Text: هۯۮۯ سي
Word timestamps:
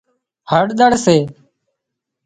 هۯۮۯ 0.49 0.93
سي 1.05 1.17